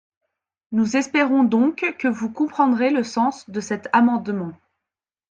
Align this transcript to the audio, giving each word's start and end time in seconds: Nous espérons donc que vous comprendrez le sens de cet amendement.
Nous 0.71 0.97
espérons 0.97 1.43
donc 1.43 1.93
que 1.99 2.07
vous 2.07 2.31
comprendrez 2.31 2.89
le 2.89 3.03
sens 3.03 3.47
de 3.51 3.59
cet 3.61 3.87
amendement. 3.93 4.53